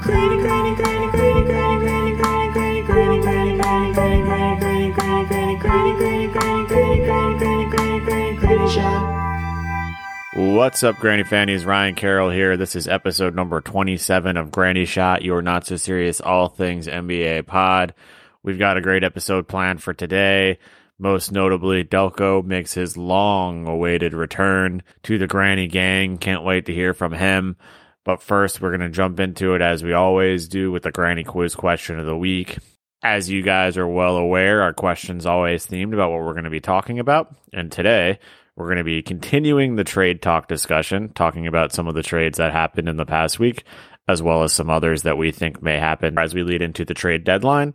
[0.00, 0.40] Granny.
[10.60, 11.66] What's up, Granny Fannies?
[11.66, 12.56] Ryan Carroll here.
[12.56, 17.46] This is episode number 27 of Granny Shot, your not so serious all things NBA
[17.46, 17.94] pod.
[18.42, 20.58] We've got a great episode planned for today.
[20.98, 26.18] Most notably, Delco makes his long awaited return to the Granny Gang.
[26.18, 27.56] Can't wait to hear from him.
[28.04, 31.24] But first, we're going to jump into it as we always do with the Granny
[31.24, 32.58] Quiz question of the week.
[33.02, 36.50] As you guys are well aware, our question's always themed about what we're going to
[36.50, 37.34] be talking about.
[37.52, 38.18] And today,
[38.56, 42.38] we're going to be continuing the trade talk discussion, talking about some of the trades
[42.38, 43.64] that happened in the past week,
[44.08, 46.94] as well as some others that we think may happen as we lead into the
[46.94, 47.74] trade deadline.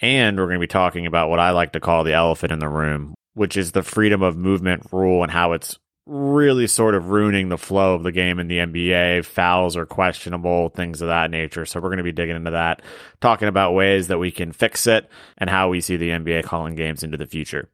[0.00, 2.58] And we're going to be talking about what I like to call the elephant in
[2.58, 7.08] the room, which is the freedom of movement rule and how it's really sort of
[7.08, 9.24] ruining the flow of the game in the NBA.
[9.24, 11.64] Fouls are questionable, things of that nature.
[11.64, 12.82] So we're going to be digging into that,
[13.20, 16.74] talking about ways that we can fix it and how we see the NBA calling
[16.74, 17.70] games into the future.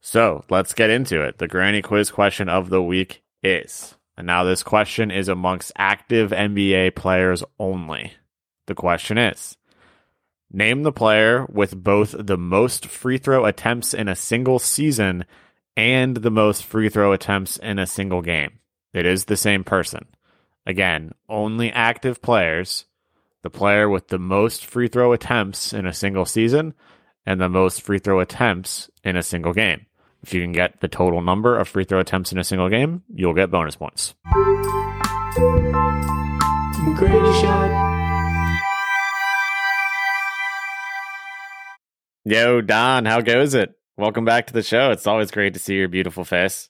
[0.00, 1.38] So let's get into it.
[1.38, 6.30] The granny quiz question of the week is, and now this question is amongst active
[6.30, 8.14] NBA players only.
[8.66, 9.58] The question is,
[10.50, 15.24] name the player with both the most free throw attempts in a single season
[15.76, 18.60] and the most free throw attempts in a single game.
[18.92, 20.06] It is the same person.
[20.64, 22.86] Again, only active players,
[23.42, 26.74] the player with the most free throw attempts in a single season
[27.26, 29.86] and the most free throw attempts in a single game.
[30.22, 33.02] If you can get the total number of free throw attempts in a single game,
[33.14, 34.14] you'll get bonus points.
[36.94, 37.86] Granny shot.
[42.24, 43.76] Yo, Don, how goes it?
[43.98, 44.90] Welcome back to the show.
[44.90, 46.68] It's always great to see your beautiful face.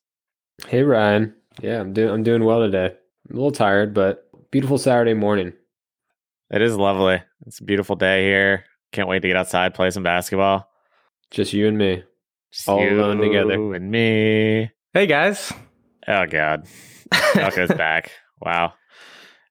[0.67, 1.35] Hey Ryan.
[1.61, 2.95] Yeah, I'm doing I'm doing well today.
[3.29, 5.53] I'm a little tired, but beautiful Saturday morning.
[6.51, 7.21] It is lovely.
[7.47, 8.65] It's a beautiful day here.
[8.93, 10.69] Can't wait to get outside, play some basketball.
[11.33, 12.05] Just you and me.
[12.53, 13.75] Just All you alone together.
[13.75, 14.71] and me.
[14.95, 15.53] Hey guys.
[16.07, 16.69] Oh God,
[17.13, 18.13] Delco's back.
[18.41, 18.75] Wow.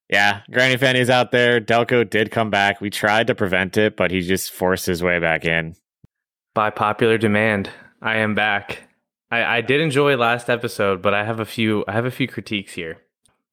[0.10, 1.60] Yeah, Granny Fanny's out there.
[1.60, 2.80] Delco did come back.
[2.80, 5.76] We tried to prevent it, but he just forced his way back in.
[6.56, 7.70] By popular demand,
[8.02, 8.88] I am back.
[9.30, 12.30] I, I did enjoy last episode, but I have a few I have a few
[12.30, 12.98] critiques here.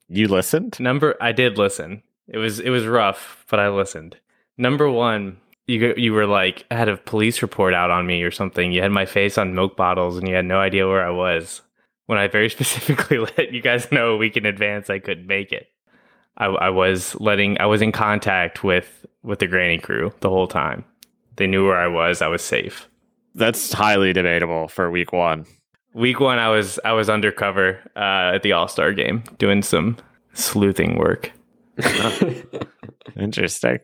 [0.06, 0.78] You listened?
[0.78, 2.04] Number I did listen.
[2.28, 4.18] It was it was rough, but I listened.
[4.56, 8.30] Number one, you you were like I had a police report out on me or
[8.30, 8.70] something.
[8.70, 11.60] You had my face on milk bottles and you had no idea where I was.
[12.06, 15.50] When I very specifically let you guys know a week in advance I couldn't make
[15.50, 15.66] it.
[16.36, 20.46] I, I was letting I was in contact with with the granny crew the whole
[20.46, 20.84] time.
[21.34, 22.22] They knew where I was.
[22.22, 22.88] I was safe.
[23.34, 25.46] That's highly debatable for week one.
[25.94, 29.96] Week one, I was I was undercover uh, at the All Star game doing some
[30.34, 31.32] sleuthing work.
[33.16, 33.78] Interesting.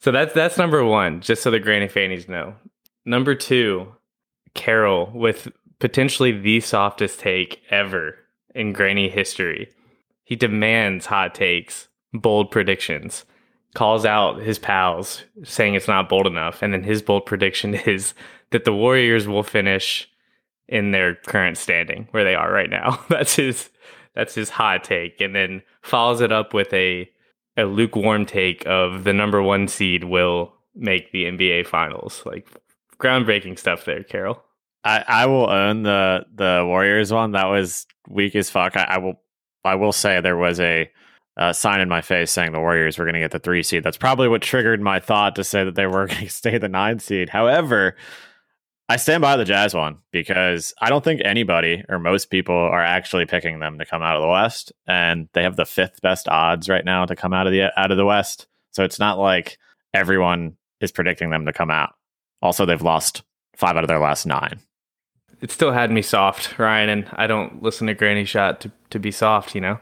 [0.00, 2.54] So that's that's number one, just so the granny fannies know.
[3.04, 3.92] Number two,
[4.54, 5.48] Carroll with
[5.78, 8.16] potentially the softest take ever
[8.54, 9.68] in granny history.
[10.24, 13.24] He demands hot takes, bold predictions,
[13.74, 18.14] calls out his pals saying it's not bold enough, and then his bold prediction is
[18.56, 20.10] that the Warriors will finish
[20.66, 23.04] in their current standing where they are right now.
[23.10, 23.68] That's his
[24.14, 27.06] that's his hot take, and then follows it up with a
[27.58, 32.22] a lukewarm take of the number one seed will make the NBA finals.
[32.24, 32.48] Like
[32.98, 34.42] groundbreaking stuff there, Carroll.
[34.84, 37.32] I, I will own the the Warriors one.
[37.32, 38.74] That was weak as fuck.
[38.74, 39.20] I, I will
[39.66, 40.90] I will say there was a
[41.36, 43.84] uh, sign in my face saying the Warriors were going to get the three seed.
[43.84, 46.70] That's probably what triggered my thought to say that they were going to stay the
[46.70, 47.28] nine seed.
[47.28, 47.96] However,
[48.88, 52.82] I stand by the Jazz one because I don't think anybody or most people are
[52.82, 56.28] actually picking them to come out of the West, and they have the fifth best
[56.28, 58.46] odds right now to come out of the out of the West.
[58.70, 59.58] So it's not like
[59.92, 61.94] everyone is predicting them to come out.
[62.42, 63.22] Also, they've lost
[63.56, 64.60] five out of their last nine.
[65.40, 68.98] It still had me soft, Ryan, and I don't listen to Granny Shot to, to
[68.98, 69.78] be soft, you know?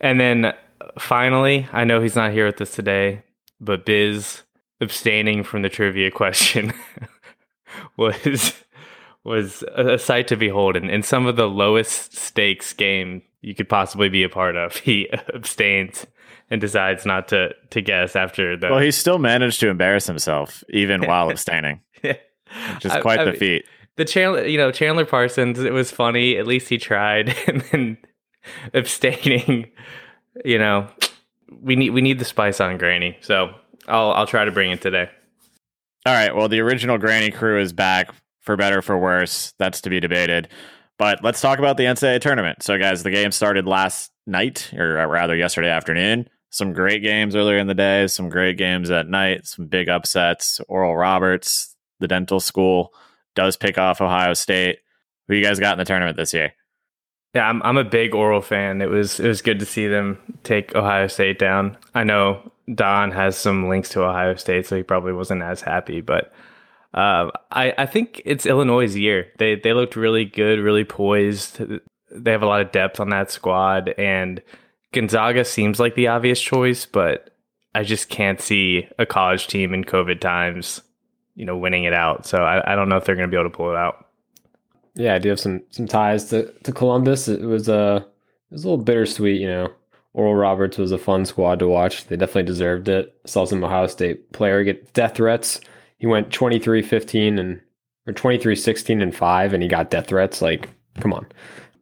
[0.00, 0.52] And then uh,
[0.98, 3.22] finally, I know he's not here with us today,
[3.60, 4.42] but Biz
[4.80, 6.72] abstaining from the trivia question
[7.96, 8.54] was
[9.24, 13.68] was a sight to behold and in some of the lowest stakes game you could
[13.68, 14.76] possibly be a part of.
[14.84, 16.06] He abstains
[16.50, 20.62] and decides not to to guess after the Well, he still managed to embarrass himself
[20.70, 22.16] even while abstaining, Yeah.
[22.74, 23.64] which is I- quite I the mean, feat.
[23.96, 26.36] the Chandler, you know, Chandler Parsons, it was funny.
[26.36, 27.98] At least he tried, and then
[28.74, 29.70] abstaining.
[30.44, 30.88] You know,
[31.60, 33.54] we need we need the spice on Granny, so
[33.86, 35.10] I'll I'll try to bring it today.
[36.04, 36.34] All right.
[36.34, 39.54] Well, the original Granny crew is back for better or for worse.
[39.58, 40.48] That's to be debated.
[40.98, 42.62] But let's talk about the NCAA tournament.
[42.62, 46.28] So, guys, the game started last night, or uh, rather yesterday afternoon.
[46.50, 50.60] some great games earlier in the day, some great games at night, some big upsets.
[50.68, 52.92] Oral Roberts, the dental school,
[53.34, 54.78] does pick off Ohio State.
[55.28, 56.52] Who you guys got in the tournament this year?
[57.34, 58.82] Yeah, I'm I'm a big Oral fan.
[58.82, 61.78] It was it was good to see them take Ohio State down.
[61.94, 66.00] I know Don has some links to Ohio State, so he probably wasn't as happy,
[66.00, 66.32] but
[66.94, 69.28] uh, I I think it's Illinois' year.
[69.38, 71.60] They they looked really good, really poised.
[72.10, 74.42] They have a lot of depth on that squad, and
[74.92, 77.30] Gonzaga seems like the obvious choice, but
[77.74, 80.82] I just can't see a college team in COVID times,
[81.34, 82.26] you know, winning it out.
[82.26, 84.06] So I, I don't know if they're going to be able to pull it out.
[84.94, 87.26] Yeah, I do have some some ties to, to Columbus.
[87.26, 89.72] It was uh, it was a little bittersweet, you know.
[90.14, 92.06] Oral Roberts was a fun squad to watch.
[92.06, 93.14] They definitely deserved it.
[93.24, 95.60] Saw some Ohio State player get death threats.
[95.98, 97.60] He went 23-15 and
[98.06, 100.68] or 23-16 and 5 and he got death threats like
[101.00, 101.26] come on.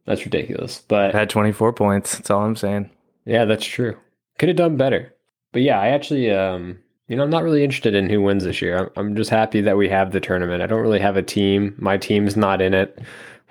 [0.04, 0.82] That's ridiculous.
[0.86, 2.16] But Had 24 points.
[2.16, 2.90] That's all I'm saying.
[3.24, 3.96] yeah, that's true.
[4.38, 5.14] Could have done better.
[5.52, 6.78] But yeah, I actually um
[7.08, 8.78] you know, I'm not really interested in who wins this year.
[8.78, 10.62] I'm, I'm just happy that we have the tournament.
[10.62, 11.74] I don't really have a team.
[11.76, 13.00] My team's not in it.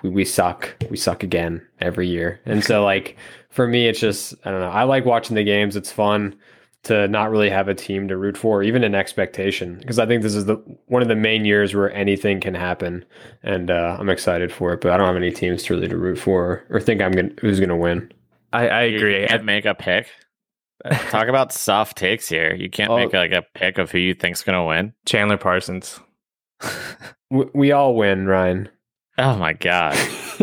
[0.01, 0.73] We, we suck.
[0.89, 2.39] We suck again every year.
[2.45, 3.17] And so, like,
[3.49, 4.69] for me, it's just, I don't know.
[4.69, 5.75] I like watching the games.
[5.75, 6.35] It's fun
[6.83, 10.21] to not really have a team to root for, even an expectation, because I think
[10.23, 10.55] this is the
[10.87, 13.03] one of the main years where anything can happen.
[13.43, 15.97] And uh, I'm excited for it, but I don't have any teams to really to
[15.97, 18.11] root for or think I'm going to, who's going to win.
[18.53, 19.27] I, I You agree.
[19.27, 20.07] can't make a pick.
[21.09, 22.55] Talk about soft takes here.
[22.55, 22.95] You can't Oh.
[22.97, 24.93] make like a pick of who you think's going to win.
[25.05, 25.99] Chandler Parsons.
[27.29, 28.69] We, we all win, Ryan.
[29.17, 29.93] Oh my god.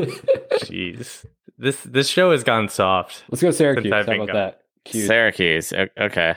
[0.61, 1.25] Jeez.
[1.58, 3.25] This this show has gone soft.
[3.31, 3.93] Let's go Syracuse.
[3.93, 4.35] How I've about gone.
[4.37, 4.61] that?
[4.85, 5.06] Cute.
[5.06, 5.73] Syracuse.
[5.73, 6.35] Okay.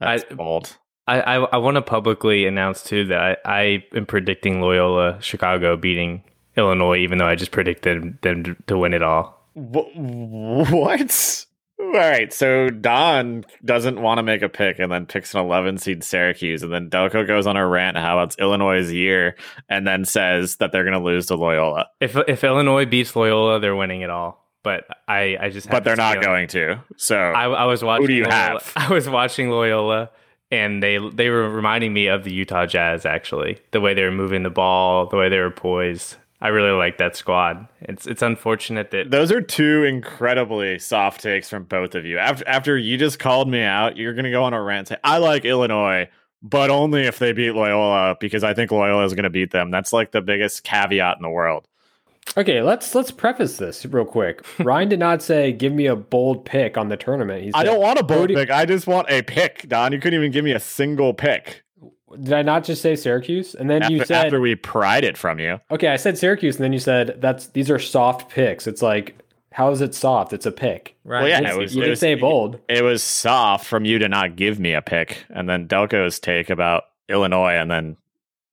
[0.00, 0.76] That's I- bold.
[1.06, 5.74] I, I, I want to publicly announce too that I, I am predicting Loyola Chicago
[5.74, 6.22] beating
[6.54, 9.42] Illinois, even though I just predicted them to, to win it all.
[9.54, 9.88] Wh-
[10.70, 11.46] What?
[11.80, 15.78] All right, so Don doesn't want to make a pick and then picks an 11
[15.78, 19.36] seed Syracuse, and then Delco goes on a rant how it's Illinois' year,
[19.70, 23.60] and then says that they're going to lose to Loyola, If if Illinois beats Loyola,
[23.60, 24.44] they're winning it all.
[24.62, 26.80] But I, I just but they're not feeling- going to.
[26.96, 28.02] So I, I was watching.
[28.02, 28.72] Who do you Loyola, have?
[28.76, 30.10] I was watching Loyola,
[30.50, 33.06] and they they were reminding me of the Utah Jazz.
[33.06, 36.16] Actually, the way they were moving the ball, the way they were poised.
[36.40, 37.66] I really like that squad.
[37.80, 42.18] It's it's unfortunate that those are two incredibly soft takes from both of you.
[42.18, 44.88] After after you just called me out, you're going to go on a rant.
[44.88, 46.08] Say, I like Illinois,
[46.42, 49.70] but only if they beat Loyola because I think Loyola is going to beat them.
[49.72, 51.66] That's like the biggest caveat in the world.
[52.36, 54.44] Okay, let's let's preface this real quick.
[54.58, 57.42] Ryan did not say give me a bold pick on the tournament.
[57.44, 58.50] He said, I don't want a bold pick.
[58.50, 59.92] I just want a pick, Don.
[59.92, 61.62] You couldn't even give me a single pick.
[62.22, 63.54] Did I not just say Syracuse?
[63.54, 65.60] And then After, you said after we pried it from you.
[65.70, 65.88] okay.
[65.88, 68.66] I said Syracuse, and then you said that's these are soft picks.
[68.66, 69.18] It's like
[69.52, 70.32] how is it soft?
[70.32, 70.94] It's a pick.
[71.04, 71.20] right.
[71.22, 72.60] Well, yeah, You it was- you it didn't was- say bold.
[72.68, 75.24] It was soft from you to not give me a pick.
[75.30, 77.96] And then Delco's take about Illinois and then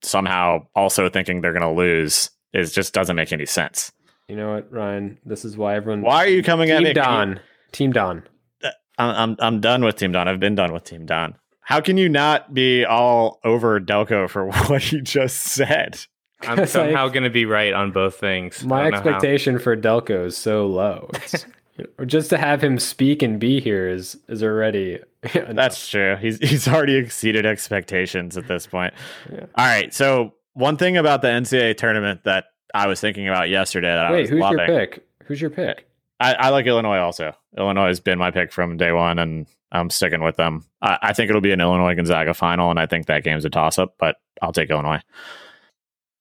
[0.02, 3.92] somehow also thinking they're going to lose is just doesn't make any sense.
[4.28, 5.18] You know what, Ryan?
[5.24, 6.02] This is why everyone.
[6.02, 6.92] Why are you coming at Team me?
[6.94, 7.40] Don.
[7.72, 8.22] Team Don.
[8.62, 10.26] Uh, I'm, I'm I'm done with Team Don.
[10.26, 11.36] I've been done with Team Don.
[11.60, 15.98] How can you not be all over Delco for what he just said?
[16.42, 18.64] I'm somehow going to be right on both things.
[18.64, 18.98] My don't how.
[18.98, 21.10] expectation for Delco is so low.
[21.14, 21.46] It's,
[22.06, 25.00] just to have him speak and be here is is already.
[25.32, 26.16] That's true.
[26.16, 28.94] He's he's already exceeded expectations at this point.
[29.32, 29.46] Yeah.
[29.56, 29.92] All right.
[29.92, 34.12] So one thing about the NCAA tournament that I was thinking about yesterday that I
[34.12, 34.58] Wait, was who's loving.
[34.58, 35.06] your pick?
[35.26, 35.86] Who's your pick?
[36.18, 37.34] I, I like Illinois also.
[37.56, 40.64] Illinois has been my pick from day one, and I'm sticking with them.
[40.80, 43.50] I, I think it'll be an Illinois Gonzaga final, and I think that game's a
[43.50, 45.00] toss up, but I'll take Illinois.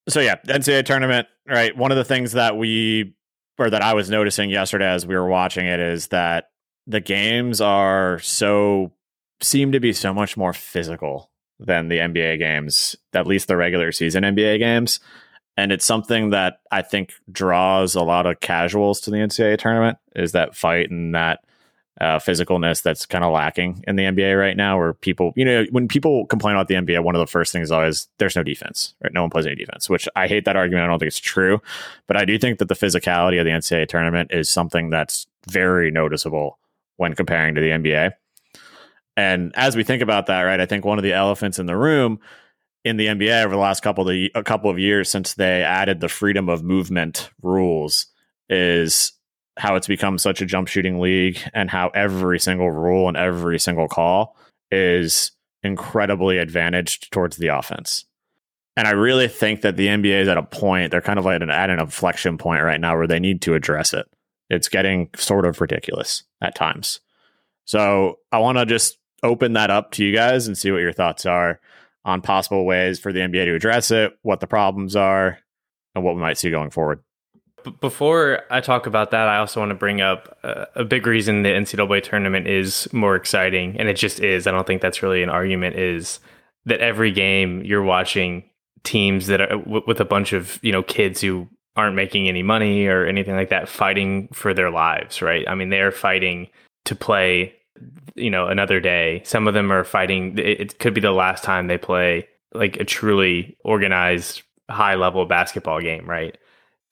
[0.10, 1.75] So yeah, NCAA tournament, right?
[1.75, 3.15] One of the things that we
[3.58, 6.50] or that I was noticing yesterday as we were watching it is that
[6.88, 8.92] the games are so
[9.42, 13.91] seem to be so much more physical than the NBA games, at least the regular
[13.91, 15.00] season NBA games.
[15.57, 19.97] And it's something that I think draws a lot of casuals to the NCAA tournament
[20.15, 21.45] is that fight and that
[22.01, 25.65] uh, physicalness that's kind of lacking in the NBA right now, where people, you know,
[25.71, 28.43] when people complain about the NBA, one of the first things is always there's no
[28.43, 29.13] defense, right?
[29.13, 30.83] No one plays any defense, which I hate that argument.
[30.83, 31.62] I don't think it's true,
[32.07, 35.89] but I do think that the physicality of the NCAA tournament is something that's very
[35.89, 36.59] noticeable
[36.97, 38.12] when comparing to the NBA.
[39.17, 41.77] And as we think about that, right, I think one of the elephants in the
[41.77, 42.19] room
[42.84, 46.00] in the NBA over the last couple of a couple of years since they added
[46.00, 48.07] the freedom of movement rules
[48.50, 49.13] is
[49.57, 53.57] how it's become such a jump shooting league and how every single rule and every
[53.57, 54.38] single call
[54.69, 55.31] is
[55.63, 58.05] incredibly advantaged towards the offense.
[58.77, 61.41] And I really think that the NBA is at a point, they're kind of like
[61.41, 64.05] an, at an inflection point right now where they need to address it.
[64.50, 67.00] It's getting sort of ridiculous at times.
[67.63, 70.94] So I want to just open that up to you guys and see what your
[70.94, 71.60] thoughts are
[72.03, 75.39] on possible ways for the NBA to address it, what the problems are,
[75.96, 77.01] and what we might see going forward.
[77.82, 81.41] Before I talk about that, I also want to bring up uh, a big reason
[81.41, 84.46] the NCAA tournament is more exciting, and it just is.
[84.46, 85.75] I don't think that's really an argument.
[85.75, 86.20] Is
[86.65, 88.44] that every game you're watching
[88.84, 92.88] teams that are with a bunch of you know kids who aren't making any money
[92.88, 95.48] or anything like that fighting for their lives, right?
[95.48, 96.48] I mean, they're fighting
[96.86, 97.53] to play,
[98.15, 99.22] you know, another day.
[99.25, 100.38] Some of them are fighting.
[100.38, 105.25] It, it could be the last time they play like a truly organized high level
[105.25, 106.38] basketball game, right?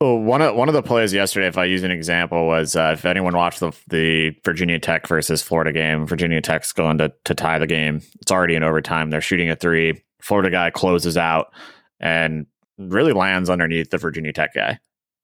[0.01, 2.91] Well, one of one of the plays yesterday, if I use an example, was uh,
[2.93, 7.33] if anyone watched the the Virginia Tech versus Florida game, Virginia Tech's going to to
[7.33, 8.01] tie the game.
[8.21, 9.09] It's already in overtime.
[9.09, 10.03] They're shooting a three.
[10.21, 11.53] Florida guy closes out
[11.99, 12.45] and
[12.77, 14.79] really lands underneath the Virginia Tech guy,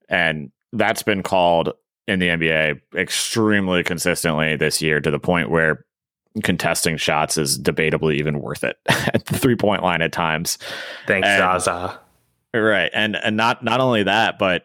[0.07, 1.73] and that's been called
[2.07, 5.85] in the NBA extremely consistently this year to the point where
[6.41, 10.57] contesting shots is debatably even worth it at the three point line at times.
[11.07, 11.99] Thanks, And- Zaza.
[12.53, 12.89] Right.
[12.93, 14.63] And and not not only that, but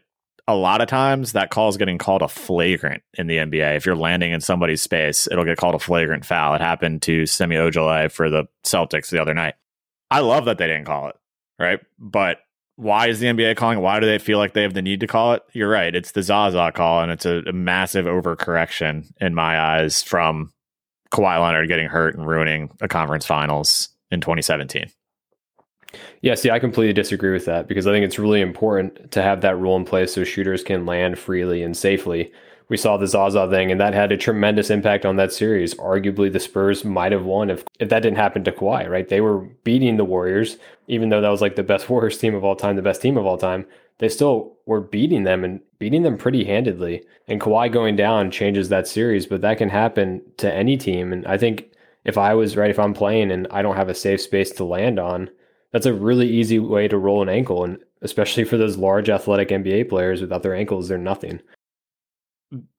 [0.48, 3.76] a lot of times that call is getting called a flagrant in the NBA.
[3.76, 6.54] If you're landing in somebody's space, it'll get called a flagrant foul.
[6.54, 9.54] It happened to Semi Ojeleye for the Celtics the other night.
[10.10, 11.16] I love that they didn't call it,
[11.58, 11.80] right?
[11.98, 12.38] But
[12.76, 13.80] why is the NBA calling?
[13.80, 15.42] Why do they feel like they have the need to call it?
[15.52, 15.94] You're right.
[15.94, 20.52] It's the Zaza call, and it's a, a massive overcorrection in my eyes from
[21.14, 24.90] Kawhi Leonard getting hurt and ruining a conference finals in 2017.
[26.22, 29.40] Yeah, see, I completely disagree with that because I think it's really important to have
[29.42, 32.32] that rule in place so shooters can land freely and safely.
[32.68, 35.74] We saw the Zaza thing, and that had a tremendous impact on that series.
[35.74, 39.08] Arguably, the Spurs might have won if, if that didn't happen to Kawhi, right?
[39.08, 40.56] They were beating the Warriors,
[40.88, 43.16] even though that was like the best Warriors team of all time, the best team
[43.16, 43.66] of all time.
[43.98, 47.04] They still were beating them and beating them pretty handedly.
[47.28, 51.12] And Kawhi going down changes that series, but that can happen to any team.
[51.12, 51.70] And I think
[52.04, 54.64] if I was right, if I'm playing and I don't have a safe space to
[54.64, 55.30] land on,
[55.72, 59.48] that's a really easy way to roll an ankle and especially for those large athletic
[59.48, 61.40] NBA players without their ankles they're nothing.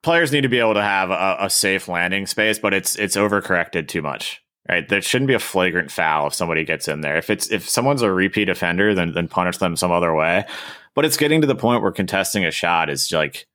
[0.03, 3.17] players need to be able to have a, a safe landing space, but it's it's
[3.17, 4.44] overcorrected too much.
[4.67, 7.17] Right, there shouldn't be a flagrant foul if somebody gets in there.
[7.17, 10.45] If it's if someone's a repeat offender, then then punish them some other way.
[10.95, 13.45] But it's getting to the point where contesting a shot is like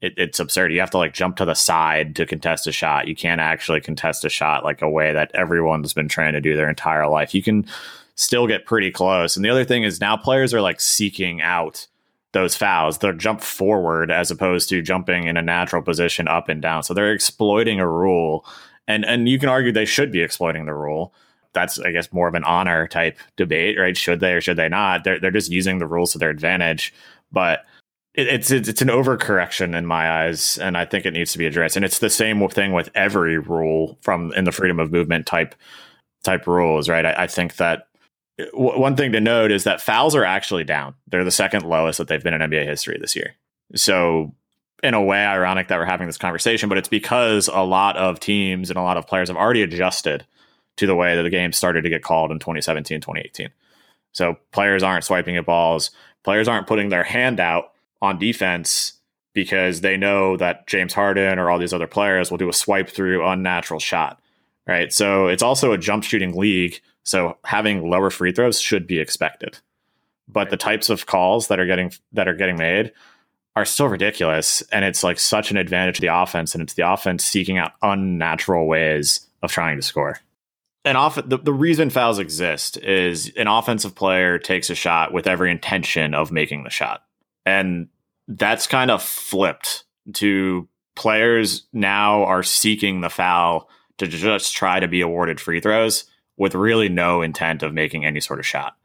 [0.00, 0.72] it, it's absurd.
[0.72, 3.08] You have to like jump to the side to contest a shot.
[3.08, 6.56] You can't actually contest a shot like a way that everyone's been trying to do
[6.56, 7.34] their entire life.
[7.34, 7.66] You can
[8.14, 9.36] still get pretty close.
[9.36, 11.86] And the other thing is now players are like seeking out
[12.32, 12.98] those fouls.
[12.98, 16.82] They're jump forward as opposed to jumping in a natural position up and down.
[16.82, 18.44] So they're exploiting a rule.
[18.88, 21.14] And and you can argue they should be exploiting the rule.
[21.52, 23.96] That's I guess more of an honor type debate, right?
[23.96, 25.04] Should they or should they not?
[25.04, 26.92] They're they're just using the rules to their advantage.
[27.30, 27.64] But
[28.14, 31.46] it, it's it's an overcorrection in my eyes, and I think it needs to be
[31.46, 31.76] addressed.
[31.76, 35.54] And it's the same thing with every rule from in the freedom of movement type
[36.24, 37.06] type rules, right?
[37.06, 37.88] I, I think that
[38.40, 40.94] uh, w- one thing to note is that fouls are actually down.
[41.06, 43.34] They're the second lowest that they've been in NBA history this year.
[43.74, 44.34] So,
[44.82, 48.20] in a way, ironic that we're having this conversation, but it's because a lot of
[48.20, 50.24] teams and a lot of players have already adjusted
[50.76, 53.48] to the way that the game started to get called in 2017, 2018.
[54.12, 55.90] So, players aren't swiping at balls,
[56.24, 58.94] players aren't putting their hand out on defense
[59.34, 62.88] because they know that James Harden or all these other players will do a swipe
[62.88, 64.20] through unnatural shot.
[64.66, 64.92] Right.
[64.92, 66.80] So it's also a jump shooting league.
[67.04, 69.58] So having lower free throws should be expected.
[70.26, 72.92] But the types of calls that are getting that are getting made
[73.58, 74.62] are still ridiculous.
[74.70, 76.54] And it's like such an advantage to the offense.
[76.54, 80.20] And it's the offense seeking out unnatural ways of trying to score.
[80.84, 85.26] And off the, the reason fouls exist is an offensive player takes a shot with
[85.26, 87.02] every intention of making the shot.
[87.44, 87.88] And
[88.28, 89.84] that's kind of flipped
[90.14, 96.04] to players now are seeking the foul to just try to be awarded free throws
[96.36, 98.76] with really no intent of making any sort of shot.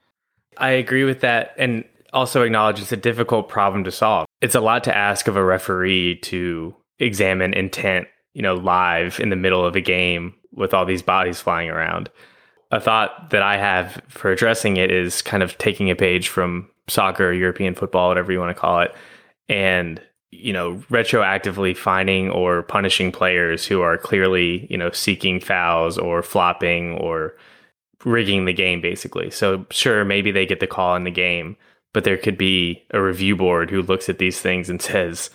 [0.57, 4.25] I agree with that and also acknowledge it's a difficult problem to solve.
[4.41, 9.29] It's a lot to ask of a referee to examine intent, you know, live in
[9.29, 12.09] the middle of a game with all these bodies flying around.
[12.71, 16.69] A thought that I have for addressing it is kind of taking a page from
[16.87, 18.95] soccer, European football, whatever you want to call it,
[19.47, 20.01] and
[20.31, 26.23] you know, retroactively finding or punishing players who are clearly, you know, seeking fouls or
[26.23, 27.35] flopping or
[28.03, 29.29] rigging the game basically.
[29.29, 31.55] So sure, maybe they get the call in the game,
[31.93, 35.29] but there could be a review board who looks at these things and says,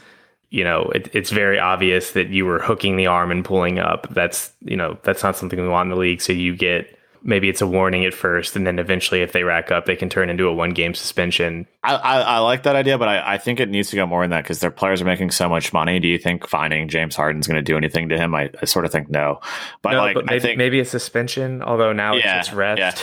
[0.50, 4.08] you know, it, it's very obvious that you were hooking the arm and pulling up.
[4.10, 6.20] That's, you know, that's not something we want in the league.
[6.20, 9.70] So you get maybe it's a warning at first, and then eventually, if they rack
[9.70, 11.66] up, they can turn into a one game suspension.
[11.82, 14.22] I, I, I like that idea, but I, I think it needs to go more
[14.22, 16.00] than that because their players are making so much money.
[16.00, 18.34] Do you think finding James Harden's going to do anything to him?
[18.34, 19.40] I, I sort of think no.
[19.82, 22.98] But no, like, but maybe, I think maybe a suspension, although now Yeah, it's rest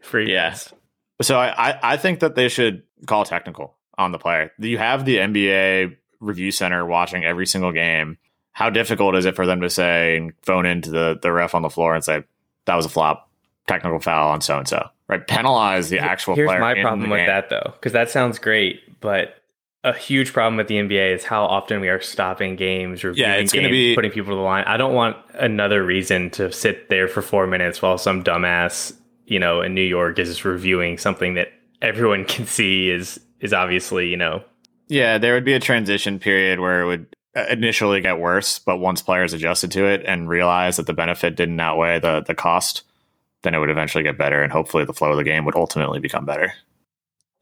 [0.00, 0.48] free, Yeah.
[0.50, 0.72] yes.
[1.22, 4.52] So I, I, I think that they should call technical on the player.
[4.58, 8.18] You have the NBA review center watching every single game.
[8.52, 11.62] How difficult is it for them to say and phone into the, the ref on
[11.62, 12.24] the floor and say
[12.66, 13.30] that was a flop,
[13.66, 15.26] technical foul on so and so, right?
[15.26, 16.60] Penalize the actual Here's player.
[16.60, 17.26] my problem with game.
[17.26, 19.36] that though, because that sounds great, but
[19.82, 23.52] a huge problem with the NBA is how often we are stopping games, reviewing it's
[23.52, 24.64] gonna games, be- putting people to the line.
[24.64, 28.92] I don't want another reason to sit there for four minutes while some dumbass,
[29.30, 34.08] you know, in New York is reviewing something that everyone can see is is obviously,
[34.08, 34.44] you know,
[34.88, 38.78] Yeah, there would be a transition period where it would uh, initially get worse, but
[38.78, 42.82] once players adjusted to it and realized that the benefit didn't outweigh the the cost,
[43.42, 46.00] then it would eventually get better, and hopefully the flow of the game would ultimately
[46.00, 46.52] become better.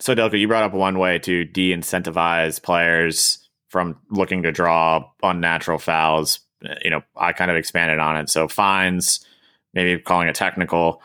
[0.00, 5.78] So, Delco, you brought up one way to de-incentivize players from looking to draw unnatural
[5.78, 6.38] fouls.
[6.83, 8.30] You know, I kind of expanded on it.
[8.30, 9.26] So, fines,
[9.75, 11.02] maybe calling it technical.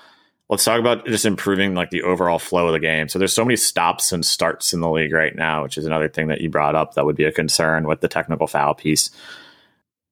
[0.49, 3.07] Let's talk about just improving like the overall flow of the game.
[3.07, 6.09] So there's so many stops and starts in the league right now, which is another
[6.09, 9.09] thing that you brought up that would be a concern with the technical foul piece.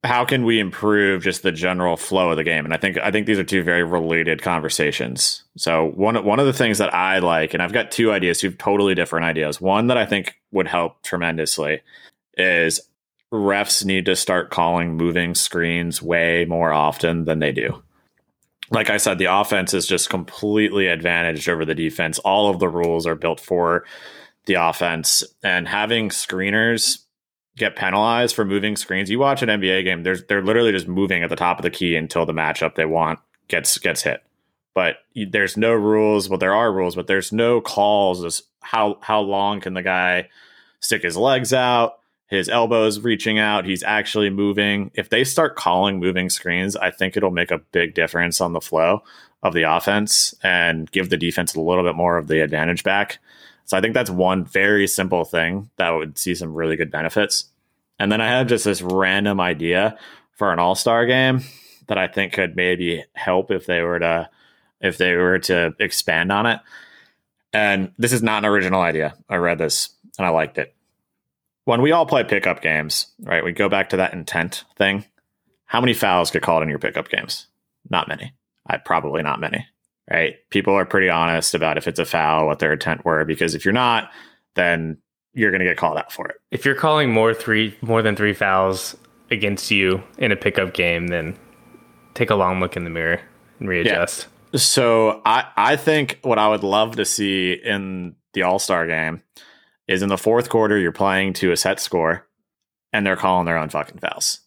[0.04, 2.66] How can we improve just the general flow of the game?
[2.66, 5.44] And I think I think these are two very related conversations.
[5.58, 8.52] So one one of the things that I like, and I've got two ideas, two
[8.52, 9.62] totally different ideas.
[9.62, 11.82] One that I think would help tremendously
[12.36, 12.82] is
[13.32, 17.84] refs need to start calling moving screens way more often than they do
[18.72, 22.20] like I said, the offense is just completely advantaged over the defense.
[22.20, 23.84] All of the rules are built for
[24.46, 27.00] the offense, and having screeners
[27.58, 29.10] get penalized for moving screens.
[29.10, 31.70] You watch an NBA game; there's they're literally just moving at the top of the
[31.70, 34.24] key until the matchup they want gets gets hit.
[34.74, 36.30] But there's no rules.
[36.30, 40.30] Well, there are rules, but there's no calls as how how long can the guy
[40.80, 42.01] stick his legs out
[42.32, 43.66] his elbows reaching out.
[43.66, 44.90] He's actually moving.
[44.94, 48.62] If they start calling moving screens, I think it'll make a big difference on the
[48.62, 49.04] flow
[49.44, 53.20] of the offense and give the defense a little bit more of the advantage back.
[53.66, 57.50] So I think that's one very simple thing that would see some really good benefits.
[58.00, 59.98] And then I have just this random idea
[60.38, 61.42] for an all-star game
[61.88, 64.30] that I think could maybe help if they were to
[64.80, 66.62] if they were to expand on it.
[67.52, 69.16] And this is not an original idea.
[69.30, 70.74] I read this and I liked it
[71.66, 73.44] when we all play pickup games, right?
[73.44, 75.06] We go back to that intent thing.
[75.66, 77.48] How many fouls get called in your pickup games?
[77.90, 78.34] Not many.
[78.68, 79.66] I probably not many,
[80.10, 80.36] right?
[80.50, 83.66] People are pretty honest about if it's a foul, what their intent were, because if
[83.66, 84.12] you're not,
[84.56, 84.98] then
[85.34, 86.36] you're going to get called out for it.
[86.52, 88.98] if you're calling more three more than three fouls
[89.30, 91.38] against you in a pickup game, then
[92.14, 93.22] take a long look in the mirror
[93.60, 94.28] and readjust.
[94.56, 99.24] So I, I think what I would love to see in the All Star game
[99.88, 102.28] is in the fourth quarter, you're playing to a set score
[102.94, 104.42] and they're calling their own fucking fouls.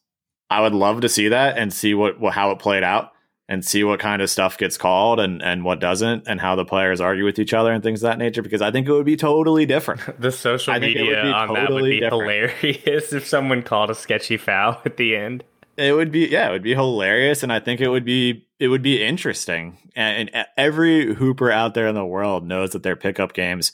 [0.50, 3.12] I would love to see that and see what, what how it played out
[3.48, 6.64] and see what kind of stuff gets called and, and what doesn't and how the
[6.64, 9.04] players argue with each other and things of that nature because I think it would
[9.04, 10.00] be totally different.
[10.24, 12.52] The social I think it would media on that would be different.
[12.52, 15.44] hilarious if someone called a sketchy foul at the end.
[15.76, 18.68] It would be yeah, it would be hilarious, and I think it would be it
[18.68, 19.76] would be interesting.
[19.96, 23.72] And, and every hooper out there in the world knows that their pickup games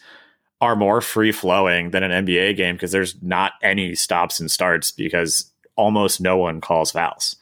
[0.61, 4.91] are more free flowing than an NBA game because there's not any stops and starts
[4.91, 7.37] because almost no one calls fouls.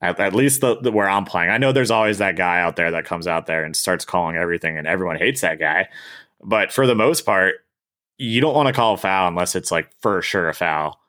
[0.00, 2.76] At, at least the, the where I'm playing, I know there's always that guy out
[2.76, 5.88] there that comes out there and starts calling everything, and everyone hates that guy.
[6.42, 7.56] But for the most part,
[8.16, 11.00] you don't want to call a foul unless it's like for sure a foul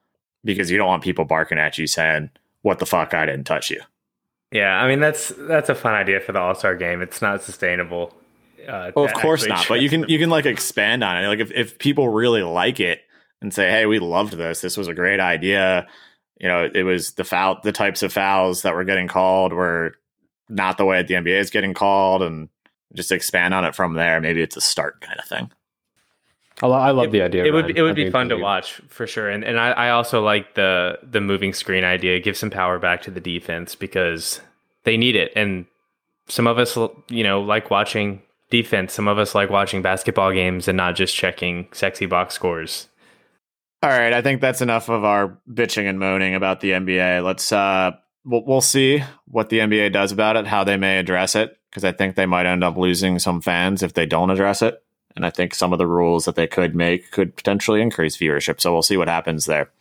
[0.44, 2.30] because you don't want people barking at you saying
[2.64, 3.82] what the fuck I didn't touch you.
[4.52, 7.02] Yeah, I mean that's that's a fun idea for the All Star game.
[7.02, 8.14] It's not sustainable.
[8.68, 11.28] Uh, Well, of course not, but you can you can like expand on it.
[11.28, 13.02] Like if, if people really like it
[13.42, 14.62] and say, "Hey, we loved this.
[14.62, 15.88] This was a great idea."
[16.40, 19.94] You know, it was the foul the types of fouls that were getting called were
[20.50, 22.50] not the way that the NBA is getting called and
[22.96, 24.20] just expand on it from there.
[24.20, 25.52] Maybe it's a start kind of thing.
[26.62, 27.46] I, lo- I love the idea.
[27.46, 29.60] It would it would I be think fun to we- watch for sure, and and
[29.60, 32.20] I, I also like the the moving screen idea.
[32.20, 34.42] Give some power back to the defense because
[34.84, 35.66] they need it, and
[36.28, 36.78] some of us
[37.10, 38.22] you know like watching
[38.52, 38.94] defense.
[38.94, 42.88] Some of us like watching basketball games and not just checking sexy box scores.
[43.82, 47.24] All right, I think that's enough of our bitching and moaning about the NBA.
[47.26, 47.92] Let's uh
[48.24, 51.84] we'll, we'll see what the NBA does about it, how they may address it because
[51.86, 54.84] I think they might end up losing some fans if they don't address it.
[55.16, 58.62] And I think some of the rules that they could make could potentially increase viewership.
[58.62, 59.72] So we'll see what happens there.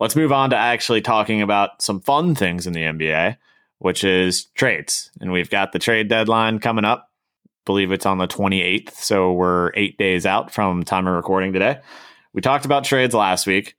[0.00, 3.36] Let's move on to actually talking about some fun things in the NBA,
[3.78, 5.10] which is trades.
[5.20, 7.10] And we've got the trade deadline coming up.
[7.64, 8.92] Believe it's on the 28th.
[8.94, 11.80] So we're eight days out from time of recording today.
[12.32, 13.76] We talked about trades last week.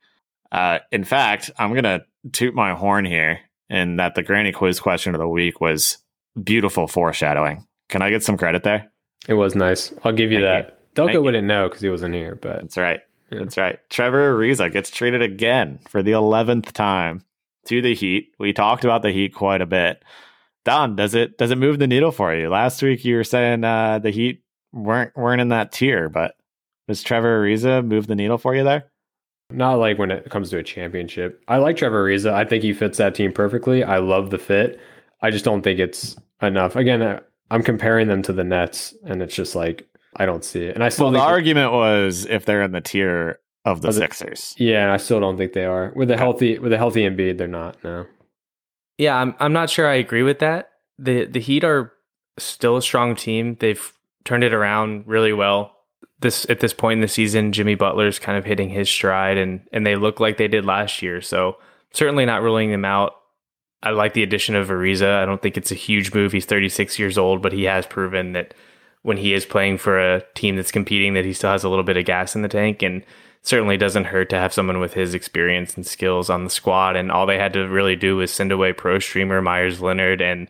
[0.50, 4.80] Uh, in fact, I'm going to toot my horn here and that the granny quiz
[4.80, 5.98] question of the week was
[6.42, 7.66] beautiful foreshadowing.
[7.88, 8.90] Can I get some credit there?
[9.28, 9.92] It was nice.
[10.04, 10.94] I'll give you Thank that.
[10.94, 13.00] Delco Thank wouldn't know because he wasn't here, but That's right.
[13.30, 13.40] Yeah.
[13.40, 13.78] That's right.
[13.90, 17.24] Trevor Ariza gets traded again for the 11th time
[17.66, 18.32] to the Heat.
[18.38, 20.02] We talked about the Heat quite a bit.
[20.66, 22.50] Don, does it does it move the needle for you?
[22.50, 24.42] Last week you were saying uh, the Heat
[24.74, 26.34] weren't weren't in that tier, but
[26.88, 28.90] does Trevor Ariza move the needle for you there?
[29.48, 31.40] not like when it comes to a championship.
[31.46, 32.32] I like Trevor Ariza.
[32.32, 33.84] I think he fits that team perfectly.
[33.84, 34.80] I love the fit.
[35.22, 36.74] I just don't think it's enough.
[36.74, 40.64] Again, I- I'm comparing them to the Nets, and it's just like I don't see
[40.64, 40.74] it.
[40.74, 43.94] And I still Well, the argument was if they're in the tier of the Of
[43.94, 44.56] the- Sixers.
[44.58, 47.38] yeah, I still don't think they are with a healthy with a healthy Embiid.
[47.38, 47.76] They're not.
[47.84, 48.06] No.
[48.98, 50.70] Yeah, I'm I'm not sure I agree with that.
[50.98, 51.92] The the Heat are
[52.38, 53.56] still a strong team.
[53.60, 53.92] They've
[54.24, 55.72] turned it around really well.
[56.20, 59.60] This at this point in the season, Jimmy Butler's kind of hitting his stride and
[59.72, 61.20] and they look like they did last year.
[61.20, 61.56] So
[61.92, 63.14] certainly not ruling them out.
[63.82, 65.16] I like the addition of Ariza.
[65.16, 66.32] I don't think it's a huge move.
[66.32, 68.54] He's 36 years old, but he has proven that
[69.02, 71.84] when he is playing for a team that's competing that he still has a little
[71.84, 73.04] bit of gas in the tank and
[73.46, 76.96] certainly doesn't hurt to have someone with his experience and skills on the squad.
[76.96, 80.48] And all they had to really do was send away pro streamer Meyers Leonard and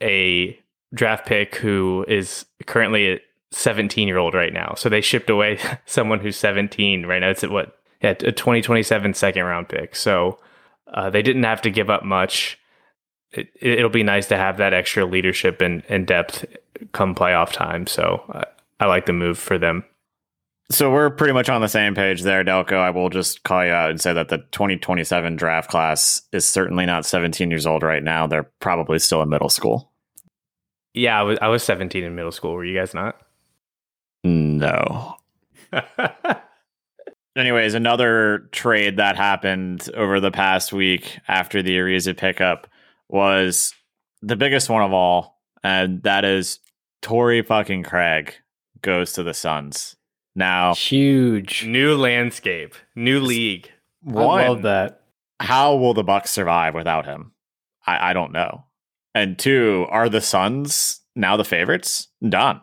[0.00, 0.56] a
[0.94, 4.74] draft pick who is currently a 17 year old right now.
[4.76, 7.30] So they shipped away someone who's 17 right now.
[7.30, 7.76] It's at what?
[8.00, 9.96] Yeah, a 2027 second round pick.
[9.96, 10.38] So
[10.94, 12.60] uh, they didn't have to give up much.
[13.32, 16.46] It, it'll be nice to have that extra leadership and, and depth
[16.92, 17.88] come playoff time.
[17.88, 18.44] So uh,
[18.78, 19.84] I like the move for them.
[20.70, 22.74] So we're pretty much on the same page there, Delco.
[22.74, 26.86] I will just call you out and say that the 2027 draft class is certainly
[26.86, 28.28] not 17 years old right now.
[28.28, 29.90] They're probably still in middle school.
[30.94, 32.52] Yeah, I was I was 17 in middle school.
[32.52, 33.20] Were you guys not?
[34.22, 35.16] No.
[37.36, 42.68] Anyways, another trade that happened over the past week after the Ariza pickup
[43.08, 43.74] was
[44.22, 46.60] the biggest one of all, and that is
[47.02, 48.34] Torrey fucking Craig
[48.82, 49.96] goes to the Suns.
[50.34, 51.66] Now, Huge.
[51.66, 53.70] new landscape, new league.
[54.02, 55.02] one, I love that.
[55.40, 57.32] how will the Bucks survive without him?
[57.86, 58.64] I, I don't know.
[59.14, 62.08] And two, are the Suns now the favorites?
[62.26, 62.60] Done.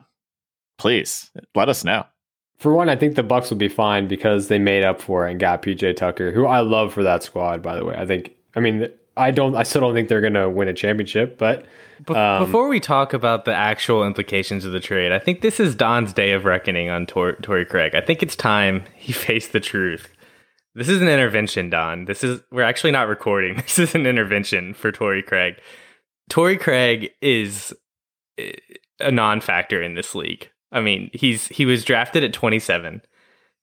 [0.77, 2.05] Please let us know.
[2.59, 5.31] For one, I think the Bucks will be fine because they made up for it
[5.31, 7.61] and got PJ Tucker, who I love for that squad.
[7.61, 8.31] By the way, I think.
[8.55, 9.55] I mean, I don't.
[9.55, 11.65] I still don't think they're going to win a championship, but
[12.05, 15.59] Be- Um, Before we talk about the actual implications of the trade, I think this
[15.59, 17.95] is Don's day of reckoning on Tor- Torrey Craig.
[17.95, 20.09] I think it's time he faced the truth.
[20.75, 22.05] This is an intervention, Don.
[22.05, 23.55] This is we're actually not recording.
[23.63, 25.55] This is an intervention for Torrey Craig.
[26.29, 27.73] Torrey Craig is
[28.37, 28.51] eh,
[28.99, 30.49] a non-factor in this league.
[30.71, 33.01] I mean, he's he was drafted at 27.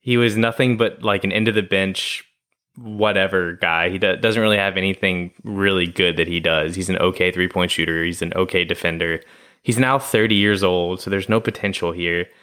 [0.01, 2.25] He was nothing but like an end of the bench
[2.77, 3.91] whatever guy.
[3.91, 6.75] He do- doesn't really have anything really good that he does.
[6.75, 8.05] He's an okay three point shooter.
[8.05, 9.21] He's an okay defender.
[9.63, 12.27] He's now 30 years old, so there's no potential here.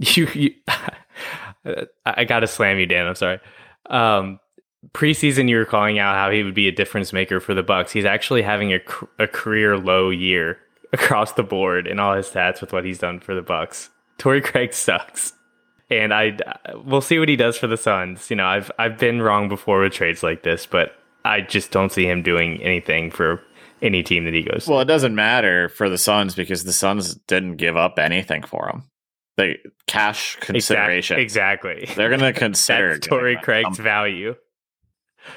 [0.00, 0.54] You, you
[2.06, 3.08] I got to slam you, Dan.
[3.08, 3.40] I'm sorry.
[3.90, 4.38] Um,
[4.92, 7.90] preseason, you were calling out how he would be a difference maker for the Bucks.
[7.90, 8.78] He's actually having a,
[9.18, 10.58] a career low year
[10.92, 13.90] across the board in all his stats with what he's done for the Bucks.
[14.18, 15.32] Torrey Craig sucks
[15.90, 16.36] and I
[16.84, 18.30] we'll see what he does for the Suns.
[18.30, 21.92] You know, I've I've been wrong before with trades like this, but I just don't
[21.92, 23.42] see him doing anything for
[23.82, 24.64] any team that he goes.
[24.64, 24.70] to.
[24.70, 28.68] Well, it doesn't matter for the Suns because the Suns didn't give up anything for
[28.68, 28.84] him.
[29.36, 31.18] They cash consideration.
[31.18, 31.88] Exactly.
[31.94, 33.84] They're going to consider Torrey Craig's something.
[33.84, 34.34] value.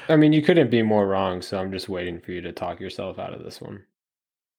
[0.09, 1.41] I mean, you couldn't be more wrong.
[1.41, 3.83] So I'm just waiting for you to talk yourself out of this one.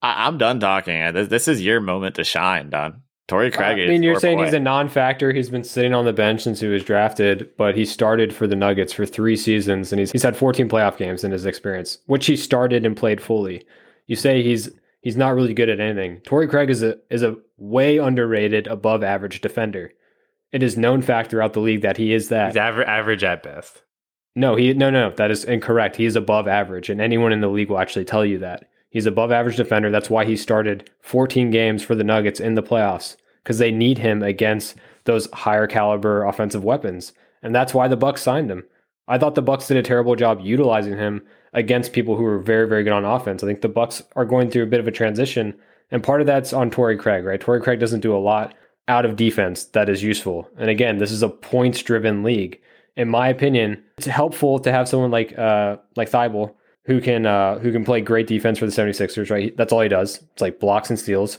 [0.00, 1.12] I, I'm done talking.
[1.12, 3.02] This, this is your moment to shine, Don.
[3.32, 3.78] Torrey uh, Craig.
[3.80, 4.44] I mean, you're saying boy.
[4.44, 5.32] he's a non-factor.
[5.32, 8.54] He's been sitting on the bench since he was drafted, but he started for the
[8.54, 12.26] Nuggets for three seasons, and he's he's had 14 playoff games in his experience, which
[12.26, 13.66] he started and played fully.
[14.06, 14.68] You say he's
[15.00, 16.20] he's not really good at anything.
[16.20, 19.92] Torrey Craig is a is a way underrated, above average defender.
[20.52, 22.48] It is known fact throughout the league that he is that.
[22.48, 23.82] He's aver- average at best.
[24.36, 25.96] No, he no no that is incorrect.
[25.96, 29.06] He is above average, and anyone in the league will actually tell you that he's
[29.06, 29.90] above average defender.
[29.90, 33.98] That's why he started 14 games for the Nuggets in the playoffs because they need
[33.98, 38.64] him against those higher caliber offensive weapons, and that's why the Bucks signed him.
[39.08, 42.68] I thought the Bucks did a terrible job utilizing him against people who were very
[42.68, 43.42] very good on offense.
[43.42, 45.54] I think the Bucks are going through a bit of a transition,
[45.90, 47.24] and part of that's on Torrey Craig.
[47.24, 48.54] Right, Torrey Craig doesn't do a lot
[48.88, 50.48] out of defense that is useful.
[50.58, 52.60] And again, this is a points driven league
[52.96, 57.58] in my opinion, it's helpful to have someone like uh like Thybulle who can uh
[57.58, 59.56] who can play great defense for the 76ers, right?
[59.56, 60.22] That's all he does.
[60.32, 61.38] It's like blocks and steals.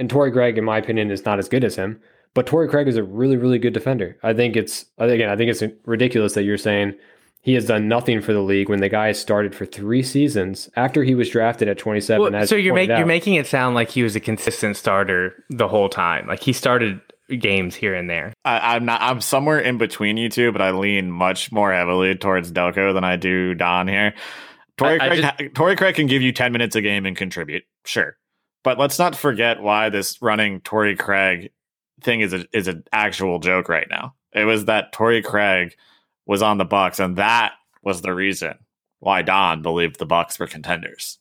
[0.00, 2.00] And Torrey Craig, in my opinion, is not as good as him.
[2.32, 4.16] But Torrey Craig is a really, really good defender.
[4.22, 6.94] I think it's again, I think it's ridiculous that you're saying
[7.42, 11.04] he has done nothing for the league when the guy started for three seasons after
[11.04, 12.32] he was drafted at 27.
[12.32, 15.66] Well, so you're, make, you're making it sound like he was a consistent starter the
[15.66, 16.26] whole time.
[16.26, 17.00] Like he started
[17.38, 18.32] games here and there.
[18.44, 19.00] I, am not.
[19.02, 23.04] I'm somewhere in between you two, but I lean much more heavily towards Delco than
[23.04, 24.14] I do Don here.
[24.76, 28.16] Torrey Craig, just, Torrey Craig can give you 10 minutes a game and contribute, sure,
[28.62, 31.50] but let's not forget why this running Torrey Craig
[32.02, 34.14] thing is a is an actual joke right now.
[34.32, 35.74] It was that Torrey Craig
[36.26, 38.54] was on the Bucks, and that was the reason
[39.00, 41.18] why Don believed the Bucks were contenders.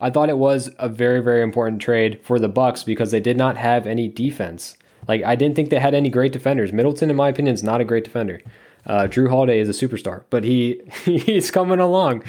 [0.00, 3.36] I thought it was a very, very important trade for the Bucks because they did
[3.36, 4.76] not have any defense.
[5.08, 6.72] Like I didn't think they had any great defenders.
[6.72, 8.40] Middleton, in my opinion, is not a great defender.
[8.86, 12.24] Uh, Jrue Holiday is a superstar, but he he's coming along.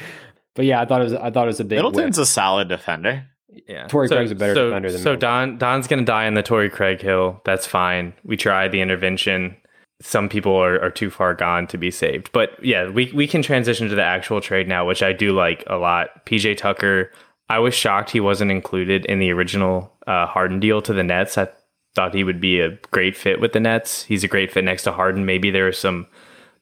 [0.56, 1.78] But yeah, I thought it was I thought it was a big.
[1.78, 2.24] Middleton's whip.
[2.24, 3.28] a solid defender.
[3.68, 5.16] Yeah, Torrey so, Craig's a better so, defender than so.
[5.16, 7.42] Don Don's gonna die in the Torrey Craig hill.
[7.46, 8.14] That's fine.
[8.24, 9.56] We tried the intervention.
[10.02, 12.32] Some people are, are too far gone to be saved.
[12.34, 15.64] But yeah, we we can transition to the actual trade now, which I do like
[15.68, 16.26] a lot.
[16.26, 17.12] PJ Tucker.
[17.50, 21.38] I was shocked he wasn't included in the original uh, Harden deal to the Nets.
[21.38, 21.50] I
[21.94, 24.04] thought he would be a great fit with the Nets.
[24.04, 25.26] He's a great fit next to Harden.
[25.26, 26.08] Maybe there are some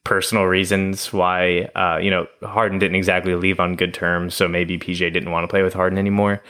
[0.04, 4.78] personal reasons why uh, you know Harden didn't exactly leave on good terms, so maybe
[4.78, 6.42] PJ didn't want to play with Harden anymore.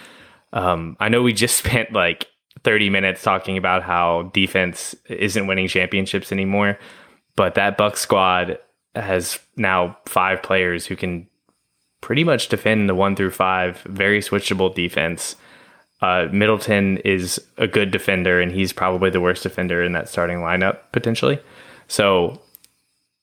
[0.52, 2.26] Um, I know we just spent like
[2.64, 6.78] 30 minutes talking about how defense isn't winning championships anymore,
[7.36, 8.58] but that Buck squad
[8.94, 11.26] has now five players who can
[12.00, 15.36] pretty much defend the one through five, very switchable defense.
[16.02, 20.38] Uh, Middleton is a good defender, and he's probably the worst defender in that starting
[20.38, 21.38] lineup potentially.
[21.86, 22.42] So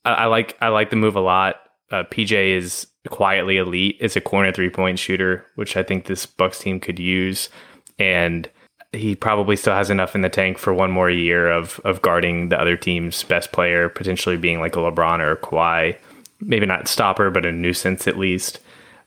[0.05, 1.57] I, I like I like the move a lot.
[1.91, 3.97] Uh, PJ is quietly elite.
[3.99, 7.49] Is a corner three point shooter, which I think this Bucks team could use,
[7.97, 8.49] and
[8.91, 12.49] he probably still has enough in the tank for one more year of of guarding
[12.49, 15.97] the other team's best player, potentially being like a LeBron or a Kawhi.
[16.41, 18.59] Maybe not stopper, but a nuisance at least,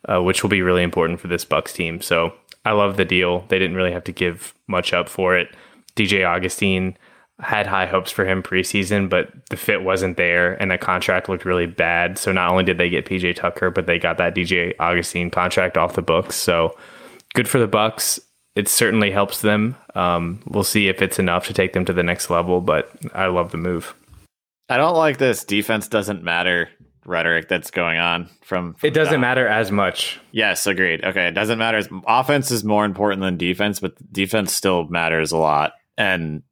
[0.08, 2.00] uh, which will be really important for this Bucks team.
[2.02, 3.40] So I love the deal.
[3.48, 5.54] They didn't really have to give much up for it.
[5.96, 6.96] DJ Augustin
[7.42, 11.44] had high hopes for him preseason, but the fit wasn't there and the contract looked
[11.44, 12.16] really bad.
[12.16, 15.76] So not only did they get PJ Tucker, but they got that DJ Augustin contract
[15.76, 16.36] off the books.
[16.36, 16.76] So
[17.34, 18.20] good for the Bucks.
[18.54, 19.76] It certainly helps them.
[19.94, 23.26] Um, we'll see if it's enough to take them to the next level, but I
[23.26, 23.94] love the move.
[24.68, 26.68] I don't like this defense doesn't matter
[27.04, 31.32] rhetoric that's going on from, from it doesn't matter as much yes agreed okay it
[31.32, 36.44] doesn't matter offense is more important than defense but defense still matters a lot and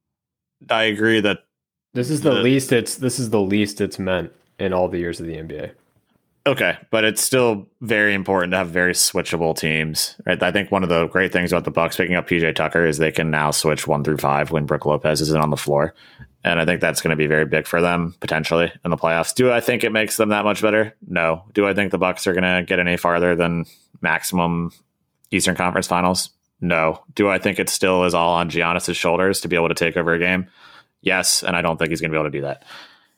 [0.68, 1.44] i agree that
[1.94, 4.98] this is the, the least it's this is the least it's meant in all the
[4.98, 5.72] years of the nba
[6.46, 10.42] Okay, but it's still very important to have very switchable teams, right?
[10.42, 12.96] I think one of the great things about the Bucks picking up PJ Tucker is
[12.96, 15.94] they can now switch one through five when Brook Lopez isn't on the floor,
[16.42, 19.34] and I think that's going to be very big for them potentially in the playoffs.
[19.34, 20.96] Do I think it makes them that much better?
[21.06, 21.44] No.
[21.52, 23.66] Do I think the Bucks are going to get any farther than
[24.00, 24.72] maximum
[25.30, 26.30] Eastern Conference Finals?
[26.60, 27.02] No.
[27.14, 29.96] Do I think it still is all on Giannis's shoulders to be able to take
[29.96, 30.48] over a game?
[31.02, 32.64] Yes, and I don't think he's going to be able to do that.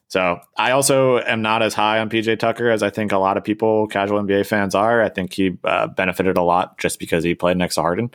[0.08, 3.38] So I also am not as high on PJ Tucker as I think a lot
[3.38, 5.02] of people, casual NBA fans, are.
[5.02, 8.10] I think he uh, benefited a lot just because he played next to Harden.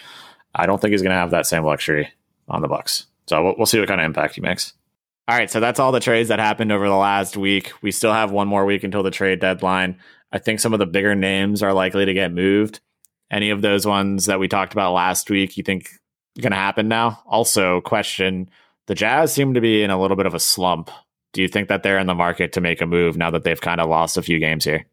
[0.53, 2.09] I don't think he's going to have that same luxury
[2.47, 3.07] on the Bucks.
[3.27, 4.73] So we'll, we'll see what kind of impact he makes.
[5.27, 7.73] All right, so that's all the trades that happened over the last week.
[7.81, 9.97] We still have one more week until the trade deadline.
[10.31, 12.79] I think some of the bigger names are likely to get moved.
[13.29, 15.89] Any of those ones that we talked about last week, you think
[16.39, 17.21] going to happen now?
[17.25, 18.49] Also, question:
[18.85, 20.89] the Jazz seem to be in a little bit of a slump
[21.37, 23.61] do you think that they're in the market to make a move now that they've
[23.61, 24.85] kind of lost a few games here?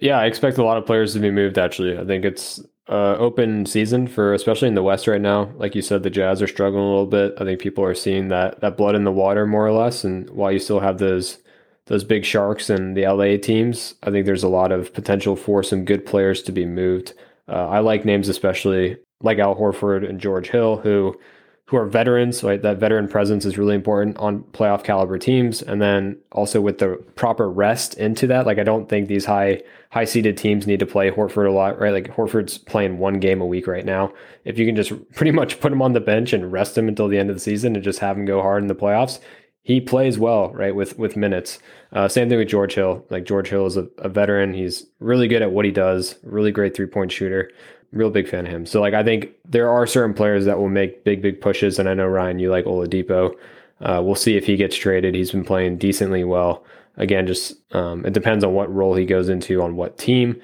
[0.00, 1.56] Yeah, I expect a lot of players to be moved.
[1.56, 5.50] Actually, I think it's uh, open season for especially in the West right now.
[5.56, 7.34] Like you said, the Jazz are struggling a little bit.
[7.38, 10.04] I think people are seeing that that blood in the water more or less.
[10.04, 11.38] And while you still have those
[11.86, 15.62] those big sharks and the LA teams, I think there's a lot of potential for
[15.62, 17.14] some good players to be moved.
[17.48, 21.18] Uh, I like names especially like Al Horford and George Hill, who
[21.66, 22.42] who are veterans.
[22.42, 26.78] Right, that veteran presence is really important on playoff caliber teams, and then also with
[26.78, 28.46] the proper rest into that.
[28.46, 31.78] Like I don't think these high high seeded teams need to play Horford a lot.
[31.78, 34.12] Right, like Horford's playing one game a week right now.
[34.44, 37.08] If you can just pretty much put him on the bench and rest him until
[37.08, 39.20] the end of the season and just have him go hard in the playoffs,
[39.64, 41.58] he plays well, right, with with minutes.
[41.92, 43.04] Uh, same thing with George Hill.
[43.10, 44.52] Like George Hill is a, a, veteran.
[44.52, 46.16] He's really good at what he does.
[46.22, 47.50] Really great three point shooter
[47.94, 48.66] real big fan of him.
[48.66, 51.88] So like I think there are certain players that will make big big pushes, and
[51.88, 53.34] I know Ryan, you like Oladipo.
[53.80, 55.14] Uh, we'll see if he gets traded.
[55.14, 56.64] He's been playing decently well.
[56.96, 60.40] Again, just um, it depends on what role he goes into on what team.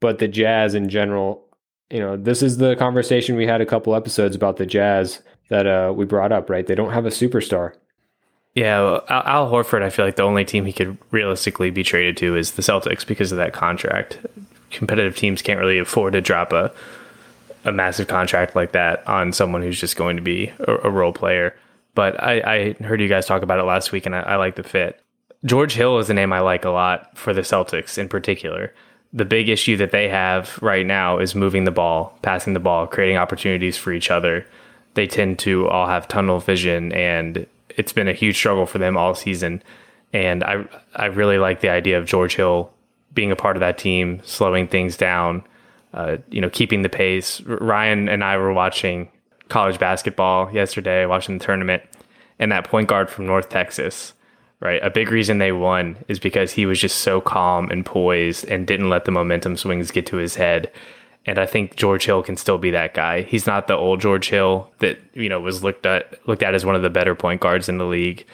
[0.00, 1.44] But the Jazz in general,
[1.90, 5.66] you know, this is the conversation we had a couple episodes about the Jazz that
[5.66, 6.66] uh, we brought up, right?
[6.66, 7.74] They don't have a superstar.
[8.54, 12.36] Yeah, Al, Horford, I feel like the only team he could realistically be traded to
[12.36, 14.18] is the Celtics because of that contract.
[14.70, 16.72] Competitive teams can't really afford to drop a
[17.64, 21.12] a massive contract like that on someone who's just going to be a, a role
[21.12, 21.54] player.
[21.94, 24.56] But I, I, heard you guys talk about it last week, and I, I like
[24.56, 25.00] the fit.
[25.44, 28.72] George Hill is a name I like a lot for the Celtics in particular.
[29.12, 32.86] The big issue that they have right now is moving the ball, passing the ball,
[32.86, 34.46] creating opportunities for each other.
[34.94, 37.46] They tend to all have tunnel vision, and
[37.80, 39.62] it's been a huge struggle for them all season.
[40.12, 42.70] And I, I really like the idea of George Hill
[43.14, 45.42] being a part of that team, slowing things down,
[45.94, 47.40] uh, you know, keeping the pace.
[47.40, 49.08] Ryan and I were watching
[49.48, 51.82] college basketball yesterday, watching the tournament,
[52.38, 54.12] and that point guard from North Texas,
[54.60, 54.84] right?
[54.84, 58.66] A big reason they won is because he was just so calm and poised and
[58.66, 60.70] didn't let the momentum swings get to his head.
[61.26, 63.22] And I think George Hill can still be that guy.
[63.22, 66.64] He's not the old George Hill that, you know, was looked at looked at as
[66.64, 68.26] one of the better point guards in the league,